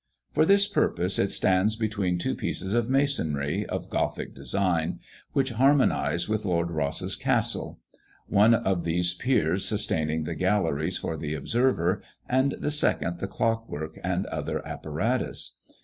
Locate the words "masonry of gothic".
2.89-4.33